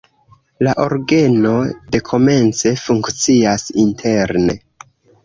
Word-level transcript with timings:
La 0.67 0.71
orgeno 0.85 1.51
dekomence 1.95 2.71
funkcias 2.85 3.67
interne. 3.85 4.57